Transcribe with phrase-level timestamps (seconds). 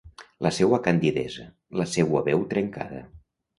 [0.45, 1.45] La seua candidesa,
[1.83, 3.07] la seua veu trencada.